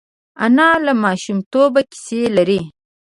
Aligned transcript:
انا 0.45 0.69
له 0.85 0.93
ماشومتوبه 1.03 1.81
کیسې 1.91 2.21
لري 2.35 2.61